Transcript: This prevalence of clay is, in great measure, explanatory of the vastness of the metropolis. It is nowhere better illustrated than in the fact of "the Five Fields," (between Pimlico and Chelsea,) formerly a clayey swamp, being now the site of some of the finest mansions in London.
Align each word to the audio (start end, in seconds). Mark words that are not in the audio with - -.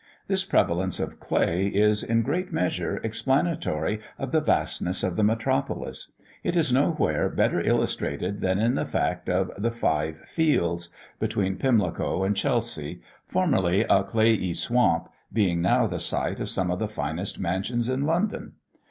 This 0.27 0.43
prevalence 0.43 0.99
of 0.99 1.19
clay 1.19 1.67
is, 1.67 2.01
in 2.01 2.23
great 2.23 2.51
measure, 2.51 2.99
explanatory 3.03 3.99
of 4.17 4.31
the 4.31 4.41
vastness 4.41 5.03
of 5.03 5.15
the 5.15 5.23
metropolis. 5.23 6.11
It 6.43 6.55
is 6.55 6.73
nowhere 6.73 7.29
better 7.29 7.61
illustrated 7.61 8.41
than 8.41 8.57
in 8.57 8.73
the 8.73 8.83
fact 8.85 9.29
of 9.29 9.51
"the 9.55 9.69
Five 9.69 10.17
Fields," 10.27 10.89
(between 11.19 11.55
Pimlico 11.55 12.23
and 12.23 12.35
Chelsea,) 12.35 12.99
formerly 13.27 13.81
a 13.87 14.03
clayey 14.03 14.55
swamp, 14.55 15.07
being 15.31 15.61
now 15.61 15.85
the 15.85 15.99
site 15.99 16.39
of 16.39 16.49
some 16.49 16.71
of 16.71 16.79
the 16.79 16.87
finest 16.87 17.39
mansions 17.39 17.87
in 17.87 18.07
London. 18.07 18.53